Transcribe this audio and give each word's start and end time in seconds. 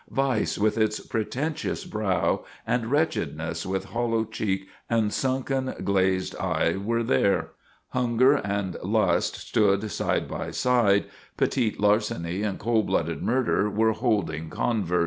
Vice, 0.09 0.57
with 0.57 0.79
its 0.79 0.99
pretentious 0.99 1.85
brow, 1.85 2.43
and 2.65 2.87
wretchedness, 2.89 3.67
with 3.67 3.85
hollow 3.91 4.23
cheek 4.25 4.67
and 4.89 5.13
sunken, 5.13 5.75
glazed 5.83 6.35
eye, 6.37 6.75
were 6.75 7.03
there; 7.03 7.51
hunger 7.89 8.33
and 8.37 8.77
lust 8.83 9.35
stood 9.35 9.91
side 9.91 10.27
by 10.27 10.49
side, 10.49 11.05
petit 11.37 11.75
larceny 11.77 12.41
and 12.41 12.57
cold 12.57 12.87
blooded 12.87 13.21
murder 13.21 13.69
were 13.69 13.91
holding 13.91 14.49
converse." 14.49 14.99